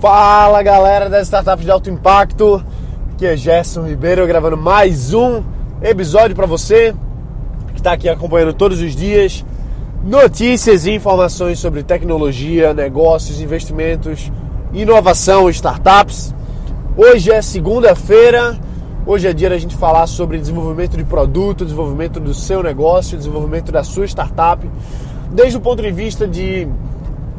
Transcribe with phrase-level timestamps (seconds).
[0.00, 2.64] Fala galera das startups de alto impacto,
[3.12, 5.42] aqui é Gerson Ribeiro gravando mais um
[5.82, 6.94] episódio para você
[7.72, 9.44] que está aqui acompanhando todos os dias
[10.04, 14.30] notícias e informações sobre tecnologia, negócios, investimentos,
[14.72, 16.32] inovação, startups.
[16.96, 18.56] Hoje é segunda-feira,
[19.04, 23.72] hoje é dia da gente falar sobre desenvolvimento de produto, desenvolvimento do seu negócio, desenvolvimento
[23.72, 24.64] da sua startup,
[25.32, 26.68] desde o ponto de vista de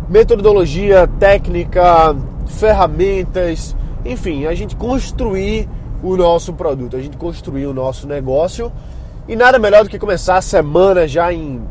[0.10, 2.14] metodologia, técnica,
[2.50, 5.70] ferramentas, enfim, a gente construir
[6.03, 8.71] o nosso produto, a gente construir o nosso negócio.
[9.27, 11.62] E nada melhor do que começar a semana já em,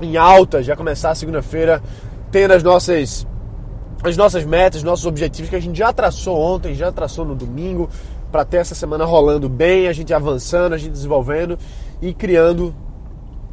[0.00, 1.82] em alta, já começar a segunda-feira
[2.30, 3.26] tendo as nossas
[4.02, 7.88] as nossas metas, nossos objetivos que a gente já traçou ontem, já traçou no domingo,
[8.30, 11.58] para ter essa semana rolando bem, a gente avançando, a gente desenvolvendo
[12.02, 12.74] e criando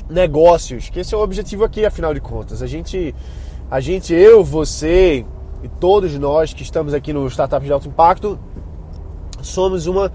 [0.10, 2.62] negócios, que esse é o objetivo aqui, afinal de contas.
[2.62, 3.16] A gente,
[3.70, 5.26] a gente, eu, você,
[5.64, 8.40] e todos nós que estamos aqui no Startup de Alto Impacto
[9.42, 10.12] somos uma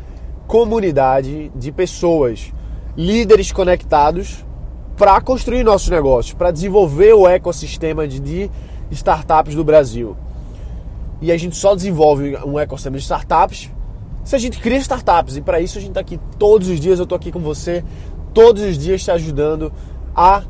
[0.47, 2.53] comunidade de pessoas,
[2.97, 4.45] líderes conectados
[4.97, 8.51] para construir nossos negócios, para desenvolver o ecossistema de
[8.91, 10.17] startups do Brasil.
[11.21, 13.71] E a gente só desenvolve um ecossistema de startups
[14.25, 15.37] se a gente cria startups.
[15.37, 16.99] E para isso a gente está aqui todos os dias.
[16.99, 17.85] Eu estou aqui com você,
[18.35, 19.73] todos os dias te ajudando
[20.15, 20.43] a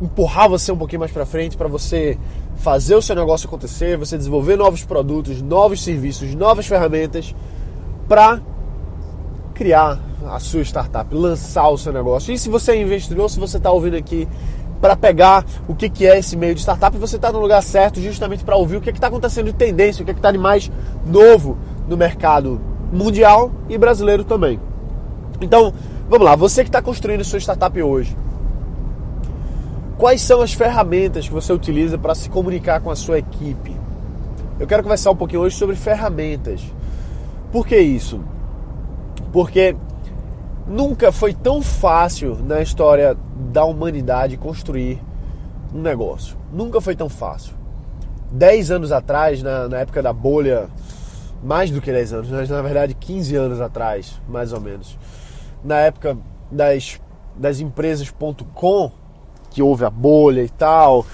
[0.00, 2.18] empurrar você um pouquinho mais para frente, para você
[2.56, 7.34] fazer o seu negócio acontecer, você desenvolver novos produtos, novos serviços, novas ferramentas
[8.08, 8.40] para
[9.54, 12.32] criar a sua startup, lançar o seu negócio.
[12.32, 14.28] E se você é investidor, se você está ouvindo aqui
[14.80, 18.00] para pegar o que, que é esse meio de startup, você está no lugar certo
[18.00, 20.70] justamente para ouvir o que está acontecendo de tendência, o que está de mais
[21.06, 21.56] novo
[21.88, 22.60] no mercado
[22.92, 24.60] mundial e brasileiro também.
[25.40, 25.72] Então,
[26.08, 28.16] vamos lá, você que está construindo sua startup hoje,
[29.98, 33.76] Quais são as ferramentas que você utiliza para se comunicar com a sua equipe?
[34.58, 36.60] Eu quero conversar um pouquinho hoje sobre ferramentas.
[37.52, 38.20] Por que isso?
[39.32, 39.76] Porque
[40.66, 43.16] nunca foi tão fácil na história
[43.52, 45.00] da humanidade construir
[45.72, 46.36] um negócio.
[46.52, 47.54] Nunca foi tão fácil.
[48.32, 50.68] Dez anos atrás, na, na época da bolha,
[51.44, 54.98] mais do que 10 anos, mas na verdade 15 anos atrás, mais ou menos,
[55.62, 56.16] na época
[56.50, 56.98] das,
[57.36, 58.90] das empresas.com,
[59.54, 61.06] que houve a bolha e tal,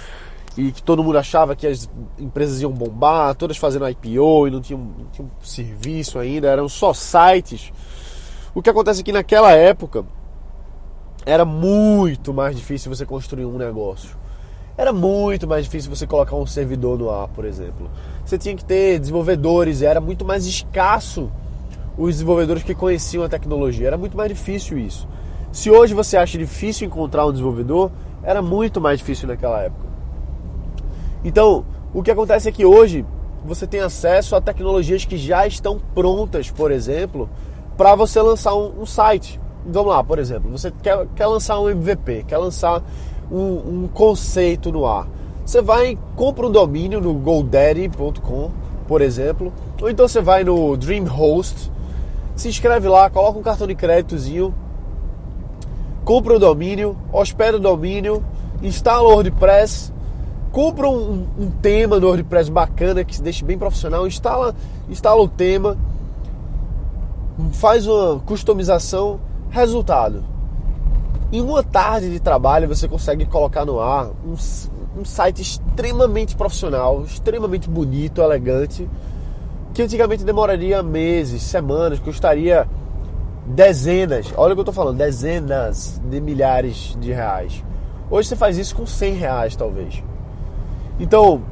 [0.56, 4.60] e que todo mundo achava que as empresas iam bombar, todas fazendo IPO e não
[4.62, 7.70] tinham, não tinham serviço ainda, eram só sites.
[8.54, 10.04] O que acontece é que naquela época
[11.26, 14.18] era muito mais difícil você construir um negócio.
[14.76, 17.90] Era muito mais difícil você colocar um servidor no ar, por exemplo.
[18.24, 21.30] Você tinha que ter desenvolvedores, era muito mais escasso
[21.98, 23.88] os desenvolvedores que conheciam a tecnologia.
[23.88, 25.06] Era muito mais difícil isso.
[25.52, 27.90] Se hoje você acha difícil encontrar um desenvolvedor,
[28.22, 29.88] era muito mais difícil naquela época.
[31.24, 33.04] Então, o que acontece é que hoje
[33.44, 37.28] você tem acesso a tecnologias que já estão prontas, por exemplo,
[37.76, 39.40] para você lançar um, um, site.
[39.66, 42.82] Vamos lá, por exemplo, você quer, quer lançar um MVP, quer lançar
[43.30, 45.08] um, um conceito no ar.
[45.44, 48.50] Você vai compra um domínio no GoDaddy.com,
[48.86, 51.70] por exemplo, ou então você vai no DreamHost,
[52.36, 54.54] se inscreve lá, coloca um cartão de créditozinho
[56.04, 58.24] compra o domínio, hospeda o domínio,
[58.62, 59.92] instala o WordPress,
[60.52, 64.54] compra um, um, tema no WordPress bacana que se deixe bem profissional, instala,
[64.88, 65.76] instala o tema,
[67.52, 70.24] faz uma customização, resultado.
[71.32, 74.34] Em uma tarde de trabalho você consegue colocar no ar um,
[75.00, 78.88] um site extremamente profissional, extremamente bonito, elegante,
[79.72, 82.68] que antigamente demoraria meses, semanas, custaria
[83.50, 87.64] dezenas, olha o que eu estou falando, dezenas de milhares de reais.
[88.10, 90.02] Hoje você faz isso com 100 reais, talvez.
[90.98, 91.42] Então,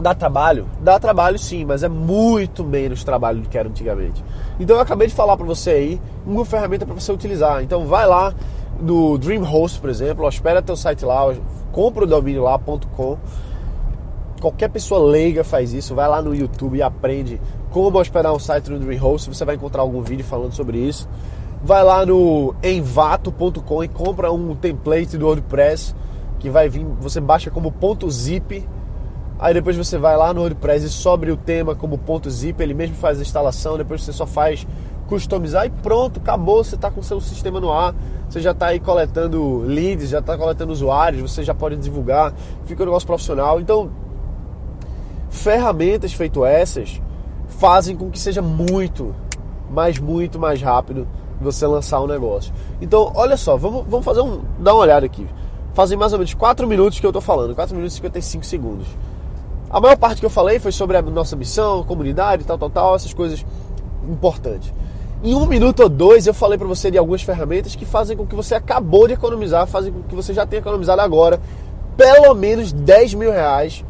[0.00, 0.66] dá trabalho?
[0.80, 4.22] Dá trabalho sim, mas é muito menos trabalho do que era antigamente.
[4.60, 7.62] Então eu acabei de falar para você aí uma ferramenta para você utilizar.
[7.62, 8.34] Então vai lá
[8.80, 11.34] no DreamHost, por exemplo, hospeda teu site lá,
[11.72, 13.16] compra o domínio lá.com.
[14.40, 17.40] Qualquer pessoa leiga faz isso, vai lá no YouTube e aprende
[17.70, 21.08] como hospedar um site no DreamHost, você vai encontrar algum vídeo falando sobre isso.
[21.62, 25.94] Vai lá no envato.com e compra um template do WordPress
[26.38, 27.74] que vai vir, você baixa como
[28.10, 28.66] .zip.
[29.40, 31.98] Aí depois você vai lá no WordPress e sobre o tema como
[32.28, 34.66] .zip, ele mesmo faz a instalação, depois você só faz
[35.08, 37.94] customizar e pronto, acabou, você está com seu sistema no ar,
[38.28, 42.32] você já está aí coletando leads, já está coletando usuários, você já pode divulgar,
[42.66, 43.58] fica um negócio profissional.
[43.60, 43.90] Então,
[45.30, 47.00] ferramentas feito essas
[47.48, 49.14] fazem com que seja muito,
[49.70, 51.06] mas muito mais rápido
[51.40, 52.52] você lançar um negócio.
[52.80, 54.40] Então, olha só, vamos, vamos fazer um.
[54.58, 55.26] dar uma olhada aqui.
[55.74, 58.86] Fazem mais ou menos 4 minutos que eu estou falando, 4 minutos e 55 segundos.
[59.70, 62.96] A maior parte que eu falei foi sobre a nossa missão, comunidade, tal, tal, tal,
[62.96, 63.44] essas coisas
[64.08, 64.72] importantes.
[65.22, 68.26] Em um minuto ou dois eu falei para você de algumas ferramentas que fazem com
[68.26, 71.40] que você acabou de economizar, fazem com que você já tenha economizado agora
[71.96, 73.84] pelo menos 10 mil reais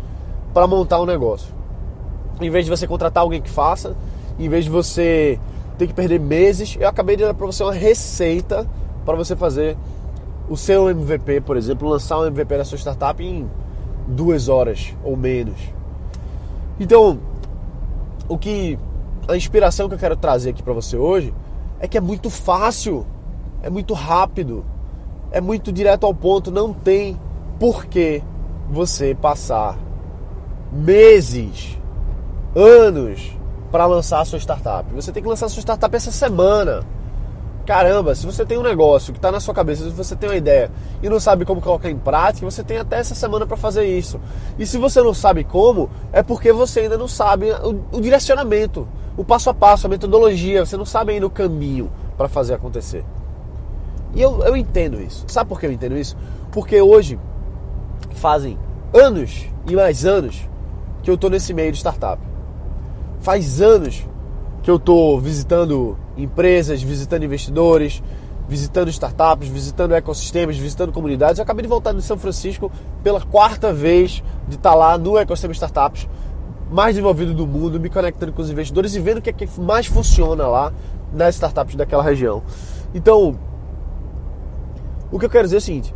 [0.58, 1.54] para montar um negócio.
[2.40, 3.94] Em vez de você contratar alguém que faça,
[4.36, 5.38] em vez de você
[5.78, 8.68] ter que perder meses, eu acabei de dar para você uma receita
[9.04, 9.76] para você fazer
[10.48, 13.48] o seu MVP, por exemplo, lançar um MVP da sua startup em
[14.08, 15.60] duas horas ou menos.
[16.80, 17.20] Então,
[18.28, 18.76] o que
[19.28, 21.32] a inspiração que eu quero trazer aqui para você hoje
[21.78, 23.06] é que é muito fácil,
[23.62, 24.64] é muito rápido,
[25.30, 27.16] é muito direto ao ponto, não tem
[27.60, 28.24] por que
[28.68, 29.78] você passar
[30.72, 31.78] meses,
[32.54, 33.36] anos
[33.70, 34.84] para lançar a sua startup.
[34.94, 36.84] Você tem que lançar a sua startup essa semana
[37.68, 40.36] caramba, se você tem um negócio que está na sua cabeça, se você tem uma
[40.36, 40.70] ideia
[41.02, 44.18] e não sabe como colocar em prática, você tem até essa semana para fazer isso.
[44.58, 48.88] E se você não sabe como, é porque você ainda não sabe o, o direcionamento,
[49.18, 53.04] o passo a passo, a metodologia, você não sabe ainda o caminho para fazer acontecer.
[54.14, 55.26] E eu, eu entendo isso.
[55.28, 56.16] Sabe por que eu entendo isso?
[56.50, 57.20] Porque hoje
[58.12, 58.58] fazem
[58.94, 60.48] anos e mais anos
[61.08, 62.22] que eu estou nesse meio de startup.
[63.20, 64.06] Faz anos
[64.62, 68.02] que eu estou visitando empresas, visitando investidores,
[68.46, 71.38] visitando startups, visitando ecossistemas, visitando comunidades.
[71.38, 72.70] Eu acabei de voltar de São Francisco
[73.02, 76.06] pela quarta vez de estar lá no ecossistema startups
[76.70, 79.48] mais desenvolvido do mundo, me conectando com os investidores e vendo o que, é que
[79.58, 80.74] mais funciona lá
[81.10, 82.42] nas startups daquela região.
[82.94, 83.34] Então,
[85.10, 85.94] o que eu quero dizer é o seguinte: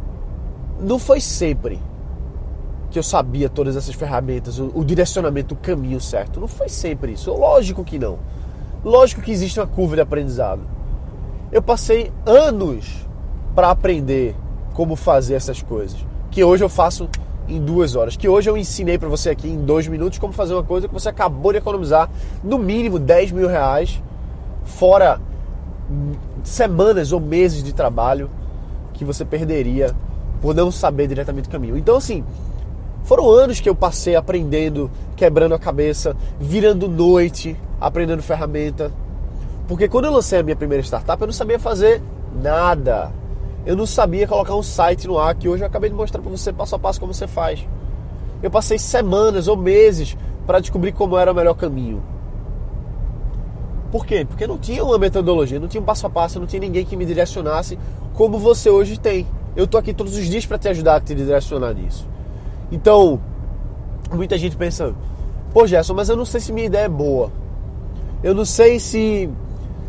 [0.80, 1.78] não foi sempre
[2.92, 6.38] que eu sabia todas essas ferramentas, o, o direcionamento, o caminho certo.
[6.38, 7.32] Não foi sempre isso.
[7.32, 8.18] Lógico que não.
[8.84, 10.60] Lógico que existe uma curva de aprendizado.
[11.50, 13.06] Eu passei anos
[13.54, 14.36] para aprender
[14.74, 15.98] como fazer essas coisas,
[16.30, 17.08] que hoje eu faço
[17.48, 20.54] em duas horas, que hoje eu ensinei para você aqui em dois minutos como fazer
[20.54, 22.08] uma coisa que você acabou de economizar
[22.42, 24.02] no mínimo 10 mil reais,
[24.64, 25.20] fora
[26.44, 28.30] semanas ou meses de trabalho
[28.94, 29.94] que você perderia
[30.40, 31.76] por não saber diretamente o caminho.
[31.76, 32.24] Então, assim,
[33.04, 38.92] foram anos que eu passei aprendendo, quebrando a cabeça, virando noite, aprendendo ferramenta.
[39.66, 42.02] Porque quando eu lancei a minha primeira startup, eu não sabia fazer
[42.40, 43.12] nada.
[43.64, 46.30] Eu não sabia colocar um site no ar, que hoje eu acabei de mostrar para
[46.30, 47.66] você passo a passo como você faz.
[48.42, 50.16] Eu passei semanas ou meses
[50.46, 52.02] para descobrir como era o melhor caminho.
[53.90, 54.24] Por quê?
[54.24, 56.96] Porque não tinha uma metodologia, não tinha um passo a passo, não tinha ninguém que
[56.96, 57.78] me direcionasse
[58.14, 59.26] como você hoje tem.
[59.54, 62.08] Eu tô aqui todos os dias para te ajudar a te direcionar nisso.
[62.72, 63.20] Então,
[64.10, 64.94] muita gente pensa,
[65.52, 67.30] pô Gerson, mas eu não sei se minha ideia é boa.
[68.22, 69.28] Eu não sei se,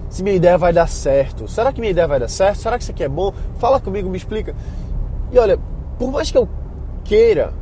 [0.09, 1.47] se minha ideia vai dar certo.
[1.47, 2.57] Será que minha ideia vai dar certo?
[2.57, 3.33] Será que isso aqui é bom?
[3.57, 4.53] Fala comigo, me explica.
[5.31, 5.57] E olha,
[5.97, 6.47] por mais que eu
[7.05, 7.53] queira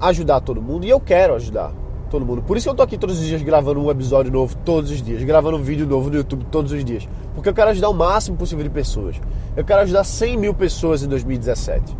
[0.00, 1.72] ajudar todo mundo, e eu quero ajudar
[2.08, 2.42] todo mundo.
[2.42, 5.24] Por isso eu tô aqui todos os dias gravando um episódio novo todos os dias,
[5.24, 7.08] gravando um vídeo novo no YouTube todos os dias.
[7.34, 9.20] Porque eu quero ajudar o máximo possível de pessoas.
[9.56, 11.96] Eu quero ajudar 100 mil pessoas em 2017.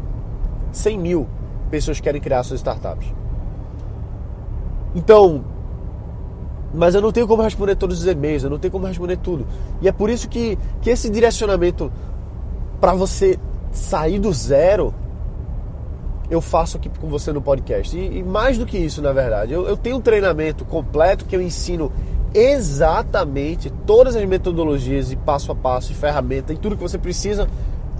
[0.70, 1.26] 100 mil
[1.73, 3.09] pessoas querem criar suas startups.
[4.95, 5.43] Então,
[6.75, 9.47] mas eu não tenho como responder todos os e-mails, eu não tenho como responder tudo.
[9.81, 11.91] E é por isso que, que esse direcionamento
[12.79, 13.39] para você
[13.71, 14.95] sair do zero,
[16.29, 17.97] eu faço aqui com você no podcast.
[17.97, 21.35] E, e mais do que isso, na verdade, eu, eu tenho um treinamento completo que
[21.35, 21.91] eu ensino
[22.35, 27.49] exatamente todas as metodologias e passo a passo e ferramenta e tudo que você precisa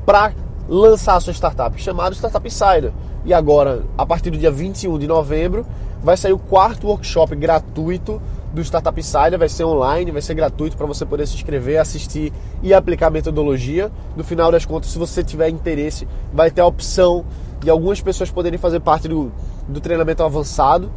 [0.05, 0.33] para
[0.69, 2.93] lançar a sua startup, chamado Startup Insider.
[3.25, 5.65] E agora, a partir do dia 21 de novembro,
[6.03, 8.21] vai sair o quarto workshop gratuito
[8.53, 12.33] do Startup Insider, vai ser online, vai ser gratuito para você poder se inscrever, assistir
[12.63, 13.91] e aplicar a metodologia.
[14.17, 17.25] No final das contas, se você tiver interesse, vai ter a opção
[17.61, 19.33] de algumas pessoas poderem fazer parte do,
[19.69, 20.91] do treinamento avançado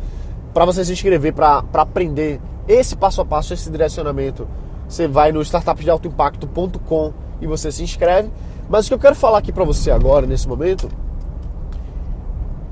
[0.53, 4.47] para você se inscrever, para aprender esse passo a passo, esse direcionamento.
[4.87, 8.29] Você vai no startupsdealtoimpacto.com e você se inscreve.
[8.67, 10.89] Mas o que eu quero falar aqui para você agora, nesse momento,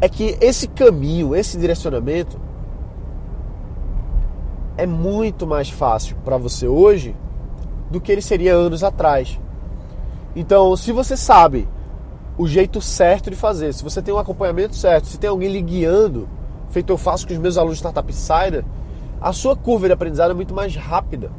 [0.03, 2.37] é que esse caminho, esse direcionamento
[4.75, 7.15] é muito mais fácil para você hoje
[7.89, 9.39] do que ele seria anos atrás.
[10.35, 11.69] Então, se você sabe
[12.37, 15.61] o jeito certo de fazer, se você tem um acompanhamento certo, se tem alguém lhe
[15.61, 16.27] guiando,
[16.69, 18.65] feito eu faço com os meus alunos de Startup Insider,
[19.21, 21.31] a sua curva de aprendizado é muito mais rápida.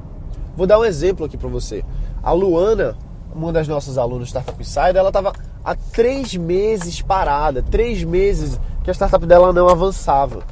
[0.56, 1.85] Vou dar um exemplo aqui para você.
[2.23, 2.97] A Luana,
[3.35, 8.61] uma das nossas alunas de Startup Insider, ela estava há três meses parada, três meses
[8.83, 10.42] que a startup dela não avançava.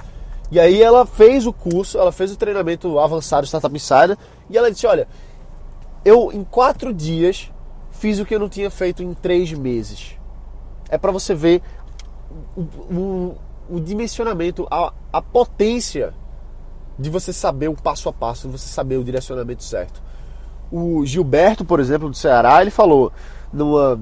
[0.50, 4.18] E aí ela fez o curso, ela fez o treinamento avançado Startup Insider
[4.50, 5.08] e ela disse, olha,
[6.04, 7.50] eu em quatro dias
[7.90, 10.16] fiz o que eu não tinha feito em três meses.
[10.90, 11.62] É para você ver
[12.56, 13.36] o, o,
[13.70, 16.12] o dimensionamento, a, a potência
[16.98, 20.02] de você saber o passo a passo, de você saber o direcionamento certo.
[20.70, 23.12] O Gilberto, por exemplo, do Ceará, ele falou
[23.52, 24.00] numa.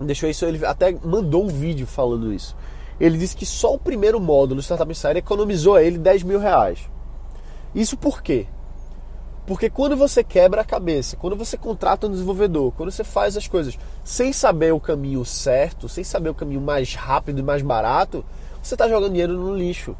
[0.00, 2.56] Deixou isso, ele até mandou um vídeo falando isso.
[3.00, 6.38] Ele disse que só o primeiro módulo do Startup Insider economizou a ele 10 mil
[6.38, 6.88] reais.
[7.74, 8.46] Isso por quê?
[9.46, 13.48] Porque quando você quebra a cabeça, quando você contrata um desenvolvedor, quando você faz as
[13.48, 18.24] coisas sem saber o caminho certo, sem saber o caminho mais rápido e mais barato,
[18.62, 19.96] você está jogando dinheiro no lixo.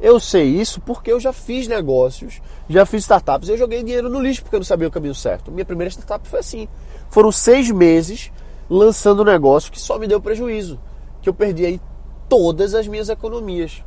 [0.00, 4.18] Eu sei isso porque eu já fiz negócios, já fiz startups eu joguei dinheiro no
[4.18, 5.52] lixo porque eu não sabia o caminho certo.
[5.52, 6.68] Minha primeira startup foi assim.
[7.10, 8.32] Foram seis meses
[8.70, 10.78] lançando um negócio que só me deu prejuízo.
[11.20, 11.80] Que eu perdi aí
[12.28, 13.82] todas as minhas economias.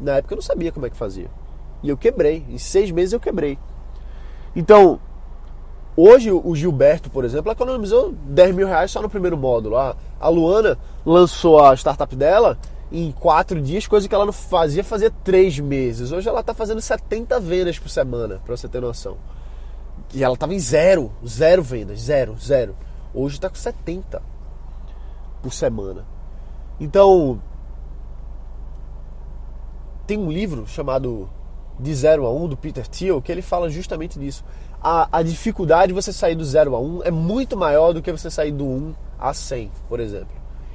[0.00, 1.30] Na época eu não sabia como é que fazia.
[1.82, 2.44] E eu quebrei.
[2.48, 3.58] Em seis meses eu quebrei.
[4.56, 4.98] Então,
[5.96, 9.76] hoje o Gilberto, por exemplo, economizou 10 mil reais só no primeiro módulo.
[9.76, 12.58] A, Luana lançou a startup dela
[12.90, 16.12] em quatro dias, coisa que ela não fazia fazia três meses.
[16.12, 19.16] Hoje ela está fazendo 70 vendas por semana, para você ter noção.
[20.14, 22.76] E ela estava em zero, zero vendas, zero, zero.
[23.14, 24.22] Hoje está com 70
[25.42, 26.06] por semana.
[26.80, 27.40] Então,
[30.06, 31.28] tem um livro chamado
[31.78, 34.44] de 0 a 1 um, do Peter Thiel, que ele fala justamente disso.
[34.80, 38.02] A, a dificuldade de você sair do 0 a 1 um é muito maior do
[38.02, 40.34] que você sair do 1 um a 100, por exemplo.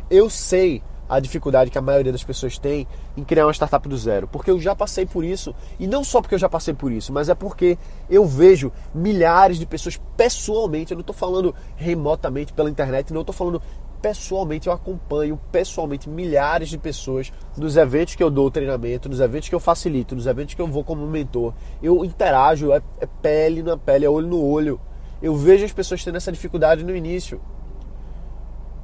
[0.09, 3.97] Eu sei a dificuldade que a maioria das pessoas tem em criar uma startup do
[3.97, 6.91] zero, porque eu já passei por isso, e não só porque eu já passei por
[6.91, 7.77] isso, mas é porque
[8.09, 13.33] eu vejo milhares de pessoas pessoalmente, eu não estou falando remotamente pela internet, não estou
[13.33, 13.61] falando
[14.01, 19.49] pessoalmente, eu acompanho pessoalmente milhares de pessoas nos eventos que eu dou treinamento, nos eventos
[19.49, 21.53] que eu facilito, nos eventos que eu vou como mentor.
[21.81, 24.79] Eu interajo, é, é pele na pele, é olho no olho.
[25.21, 27.41] Eu vejo as pessoas tendo essa dificuldade no início.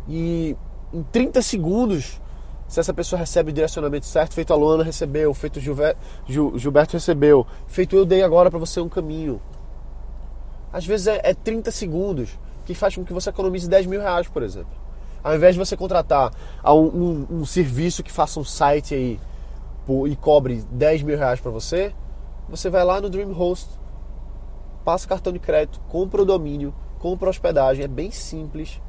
[0.09, 0.55] E
[0.93, 2.21] em 30 segundos,
[2.67, 7.45] se essa pessoa recebe o direcionamento certo, feito a Luana recebeu, feito o Gilberto recebeu,
[7.67, 9.41] feito eu dei agora para você um caminho.
[10.71, 14.27] Às vezes é, é 30 segundos que faz com que você economize 10 mil reais,
[14.27, 14.71] por exemplo.
[15.23, 16.31] Ao invés de você contratar
[16.65, 19.19] um, um, um serviço que faça um site aí
[20.07, 21.93] e cobre 10 mil reais para você,
[22.49, 23.69] você vai lá no DreamHost,
[24.83, 28.81] passa cartão de crédito, compra o domínio, compra a hospedagem, é bem simples.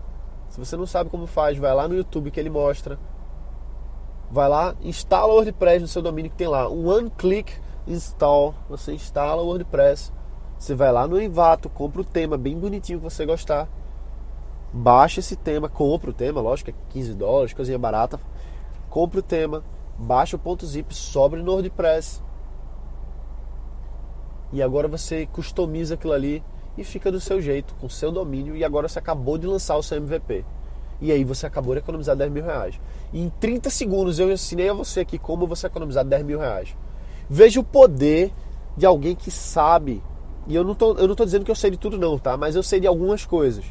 [0.55, 2.97] Se você não sabe como faz, vai lá no YouTube que ele mostra.
[4.31, 7.53] Vai lá, instala o WordPress no seu domínio que tem lá, um one click
[7.89, 10.13] install, você instala o WordPress.
[10.57, 13.69] Você vai lá no Envato, compra o tema bem bonitinho que você gostar
[14.75, 18.19] baixa esse tema, compra o tema, lógico, é 15 dólares, coisinha barata.
[18.91, 19.63] Compra o tema,
[19.97, 22.21] baixa o ponto zip, sobre no WordPress.
[24.53, 26.43] E agora você customiza aquilo ali
[26.77, 28.57] e fica do seu jeito, com seu domínio.
[28.57, 30.45] E agora você acabou de lançar o seu MVP.
[31.01, 32.81] E aí você acabou de economizar 10 mil reais.
[33.13, 36.77] E em 30 segundos eu ensinei a você aqui como você economizar 10 mil reais.
[37.29, 38.33] Veja o poder
[38.77, 40.03] de alguém que sabe.
[40.47, 42.37] E eu não tô, eu não tô dizendo que eu sei de tudo não, tá?
[42.37, 43.65] Mas eu sei de algumas coisas.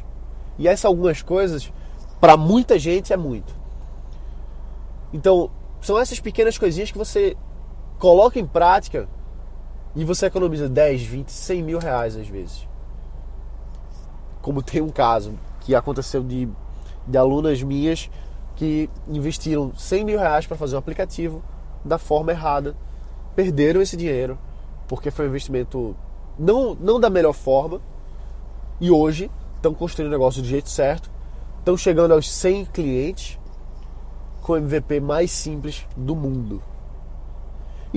[0.58, 1.72] E essas algumas coisas,
[2.20, 3.54] para muita gente, é muito.
[5.12, 7.36] Então, são essas pequenas coisinhas que você
[7.98, 9.08] coloca em prática
[9.94, 12.66] e você economiza 10, 20, 100 mil reais às vezes.
[14.44, 16.46] Como tem um caso que aconteceu de,
[17.06, 18.10] de alunas minhas
[18.54, 21.42] que investiram 100 mil reais para fazer um aplicativo
[21.82, 22.76] da forma errada,
[23.34, 24.38] perderam esse dinheiro
[24.86, 25.96] porque foi um investimento
[26.38, 27.80] não, não da melhor forma
[28.78, 31.10] e hoje estão construindo o negócio do jeito certo,
[31.60, 33.38] estão chegando aos 100 clientes
[34.42, 36.62] com o MVP mais simples do mundo.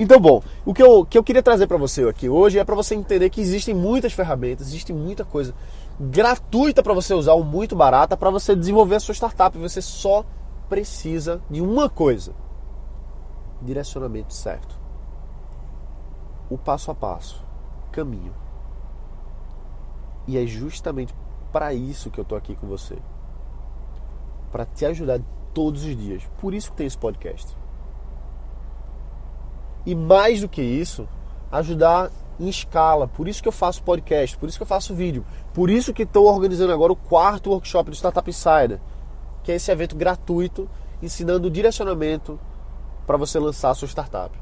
[0.00, 2.76] Então, bom, o que eu, que eu queria trazer para você aqui hoje é para
[2.76, 5.52] você entender que existem muitas ferramentas, existe muita coisa
[5.98, 9.58] gratuita para você usar ou muito barata para você desenvolver a sua startup.
[9.58, 10.24] Você só
[10.68, 12.32] precisa de uma coisa:
[13.60, 14.78] direcionamento certo.
[16.48, 17.44] O passo a passo,
[17.90, 18.32] caminho.
[20.28, 21.12] E é justamente
[21.52, 22.96] para isso que eu tô aqui com você.
[24.52, 25.20] Para te ajudar
[25.52, 26.22] todos os dias.
[26.40, 27.57] Por isso que tem esse podcast.
[29.88, 31.08] E mais do que isso,
[31.50, 33.08] ajudar em escala.
[33.08, 35.24] Por isso que eu faço podcast, por isso que eu faço vídeo.
[35.54, 38.78] Por isso que estou organizando agora o quarto workshop do Startup Insider,
[39.42, 40.68] que é esse evento gratuito
[41.02, 42.38] ensinando direcionamento
[43.06, 44.38] para você lançar a sua startup.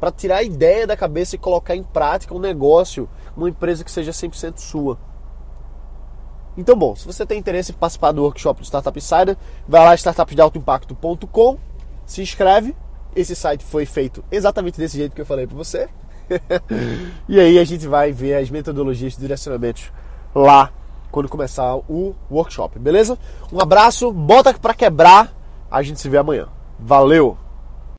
[0.00, 3.92] Para tirar a ideia da cabeça e colocar em prática um negócio, uma empresa que
[3.92, 4.98] seja 100% sua.
[6.56, 9.36] Então, bom, se você tem interesse em participar do workshop do Startup Insider,
[9.68, 11.58] vai lá startupdealtoimpacto.com,
[12.04, 12.74] se inscreve.
[13.14, 15.88] Esse site foi feito exatamente desse jeito que eu falei para você.
[17.28, 19.92] e aí a gente vai ver as metodologias de direcionamentos
[20.34, 20.72] lá
[21.10, 23.16] quando começar o workshop, beleza?
[23.52, 25.32] Um abraço, bota para quebrar.
[25.70, 26.48] A gente se vê amanhã.
[26.78, 27.43] Valeu!